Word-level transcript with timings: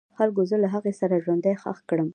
خلکو 0.17 0.41
زه 0.49 0.55
له 0.63 0.67
هغې 0.73 0.93
سره 0.99 1.21
ژوندی 1.23 1.55
خښ 1.61 1.77
کړم. 1.89 2.07